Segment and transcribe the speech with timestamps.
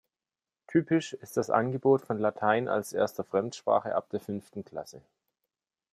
[0.65, 5.03] Typisch ist das Angebot von Latein als erster Fremdsprache ab der fünften Klasse.